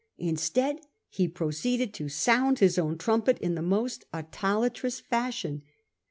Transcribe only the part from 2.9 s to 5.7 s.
trumpet in the most autolfttrous fashion.